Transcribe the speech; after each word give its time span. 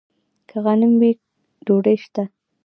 که 0.49 0.55
غنم 0.63 0.93
وي، 1.01 1.11
ډوډۍ 1.65 1.97
شته. 2.03 2.23